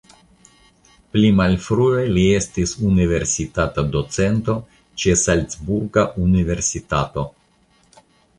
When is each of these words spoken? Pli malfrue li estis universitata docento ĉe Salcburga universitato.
Pli 1.17 1.27
malfrue 1.39 2.05
li 2.15 2.23
estis 2.37 2.73
universitata 2.93 3.83
docento 3.97 4.57
ĉe 5.03 5.15
Salcburga 5.25 6.07
universitato. 6.25 7.29